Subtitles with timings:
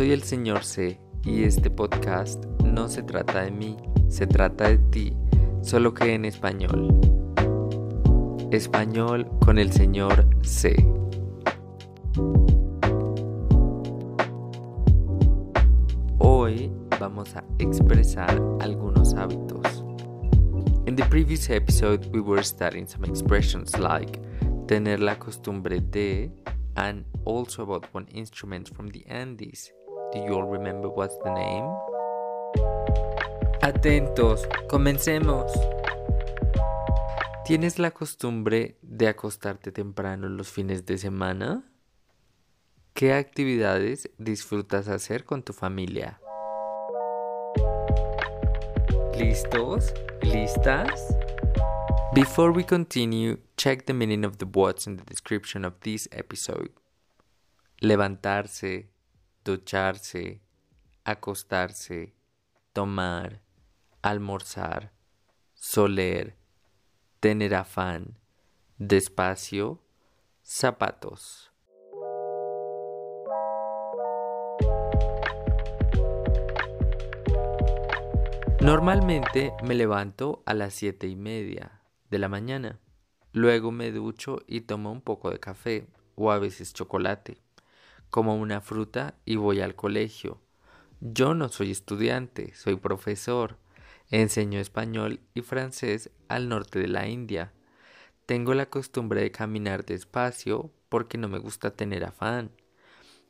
[0.00, 3.76] soy el señor C y este podcast no se trata de mí,
[4.08, 5.14] se trata de ti,
[5.60, 6.98] solo que en español.
[8.50, 10.74] Español con el señor C.
[16.18, 19.84] Hoy vamos a expresar algunos hábitos.
[20.86, 24.18] In the previous episode we were studying some expressions like
[24.66, 26.32] tener la costumbre de
[26.76, 29.70] and also about one instrument from the Andes.
[30.12, 31.68] Do you all remember what's the name?
[33.62, 35.52] Atentos, comencemos.
[37.44, 41.62] ¿Tienes la costumbre de acostarte temprano los fines de semana?
[42.92, 46.20] ¿Qué actividades disfrutas hacer con tu familia?
[49.16, 49.94] ¿Listos?
[50.22, 51.16] ¿Listas?
[52.16, 56.72] Before we continue, check the meaning of the words in the description of this episode.
[57.80, 58.88] Levantarse,
[59.50, 60.40] ducharse,
[61.04, 62.14] acostarse,
[62.72, 63.40] tomar,
[64.00, 64.92] almorzar,
[65.54, 66.36] soler,
[67.18, 68.16] tener afán,
[68.78, 69.82] despacio,
[70.42, 71.50] zapatos.
[78.60, 82.78] Normalmente me levanto a las siete y media de la mañana.
[83.32, 87.40] Luego me ducho y tomo un poco de café o a veces chocolate.
[88.10, 90.40] Como una fruta y voy al colegio.
[91.00, 93.56] Yo no soy estudiante, soy profesor.
[94.10, 97.52] Enseño español y francés al norte de la India.
[98.26, 102.50] Tengo la costumbre de caminar despacio porque no me gusta tener afán.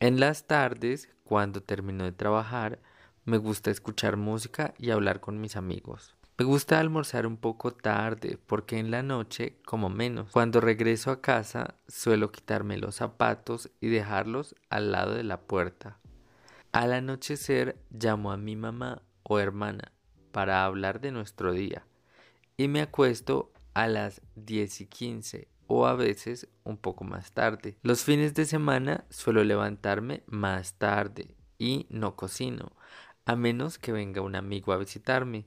[0.00, 2.81] En las tardes, cuando termino de trabajar,
[3.27, 6.17] me gusta escuchar música y hablar con mis amigos.
[6.41, 10.31] Me gusta almorzar un poco tarde porque en la noche como menos.
[10.31, 15.99] Cuando regreso a casa suelo quitarme los zapatos y dejarlos al lado de la puerta.
[16.73, 19.93] Al anochecer llamo a mi mamá o hermana
[20.33, 21.84] para hablar de nuestro día
[22.56, 27.77] y me acuesto a las 10 y 15 o a veces un poco más tarde.
[27.83, 32.73] Los fines de semana suelo levantarme más tarde y no cocino,
[33.27, 35.45] a menos que venga un amigo a visitarme.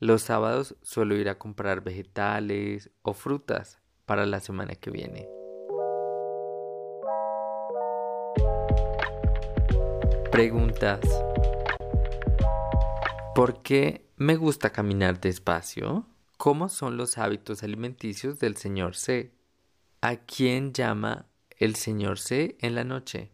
[0.00, 5.28] Los sábados suelo ir a comprar vegetales o frutas para la semana que viene.
[10.30, 11.00] Preguntas.
[13.34, 16.06] ¿Por qué me gusta caminar despacio?
[16.36, 19.34] ¿Cómo son los hábitos alimenticios del señor C?
[20.00, 21.26] ¿A quién llama
[21.56, 23.32] el señor C en la noche?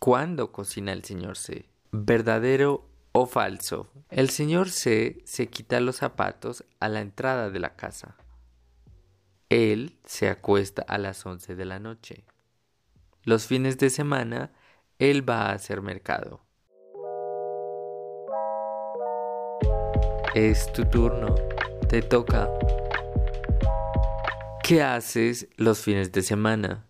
[0.00, 1.70] ¿Cuándo cocina el señor C?
[1.92, 2.88] ¿Verdadero
[3.18, 3.88] o falso.
[4.10, 8.14] El señor C se quita los zapatos a la entrada de la casa.
[9.48, 12.26] Él se acuesta a las 11 de la noche.
[13.22, 14.52] Los fines de semana,
[14.98, 16.42] él va a hacer mercado.
[20.34, 21.34] Es tu turno,
[21.88, 22.50] te toca.
[24.62, 26.86] ¿Qué haces los fines de semana?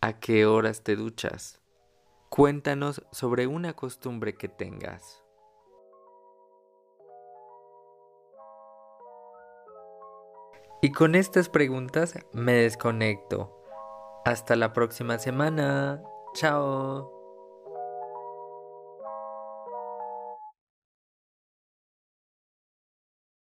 [0.00, 1.60] ¿A qué horas te duchas?
[2.30, 5.25] Cuéntanos sobre una costumbre que tengas.
[10.82, 13.52] Y con estas preguntas me desconecto.
[14.24, 16.02] Hasta la próxima semana.
[16.34, 17.15] Chao.